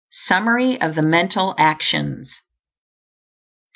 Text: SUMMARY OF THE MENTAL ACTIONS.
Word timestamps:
SUMMARY 0.25 0.81
OF 0.81 0.95
THE 0.95 1.03
MENTAL 1.03 1.53
ACTIONS. 1.59 2.41